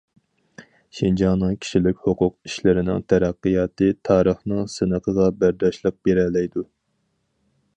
شىنجاڭنىڭ 0.99 1.51
كىشىلىك 1.65 1.99
ھوقۇق 2.05 2.33
ئىشلىرىنىڭ 2.49 3.03
تەرەققىياتى 3.13 3.91
تارىخنىڭ 4.09 4.73
سىنىقىغا 4.77 5.29
بەرداشلىق 5.43 5.99
بېرەلەيدۇ. 6.09 6.65